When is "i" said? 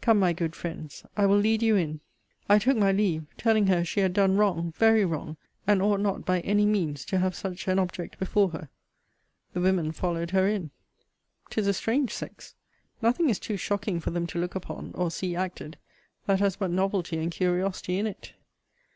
1.16-1.24, 2.48-2.58